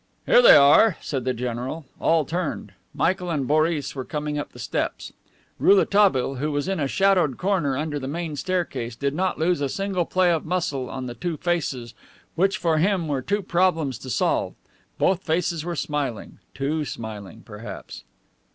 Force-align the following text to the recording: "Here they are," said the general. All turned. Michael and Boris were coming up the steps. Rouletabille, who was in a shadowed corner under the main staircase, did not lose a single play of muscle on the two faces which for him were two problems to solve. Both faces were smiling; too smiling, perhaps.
"Here 0.25 0.41
they 0.41 0.55
are," 0.55 0.97
said 0.99 1.25
the 1.25 1.33
general. 1.35 1.85
All 1.99 2.25
turned. 2.25 2.71
Michael 2.91 3.29
and 3.29 3.47
Boris 3.47 3.93
were 3.93 4.03
coming 4.03 4.39
up 4.39 4.51
the 4.51 4.57
steps. 4.57 5.13
Rouletabille, 5.59 6.37
who 6.39 6.51
was 6.51 6.67
in 6.67 6.79
a 6.79 6.87
shadowed 6.87 7.37
corner 7.37 7.77
under 7.77 7.99
the 7.99 8.07
main 8.07 8.35
staircase, 8.35 8.95
did 8.95 9.13
not 9.13 9.37
lose 9.37 9.61
a 9.61 9.69
single 9.69 10.05
play 10.05 10.31
of 10.31 10.43
muscle 10.43 10.89
on 10.89 11.05
the 11.05 11.13
two 11.13 11.37
faces 11.37 11.93
which 12.33 12.57
for 12.57 12.79
him 12.79 13.07
were 13.07 13.21
two 13.21 13.43
problems 13.43 13.99
to 13.99 14.09
solve. 14.09 14.55
Both 14.97 15.21
faces 15.21 15.63
were 15.63 15.75
smiling; 15.75 16.39
too 16.55 16.83
smiling, 16.83 17.43
perhaps. 17.45 18.03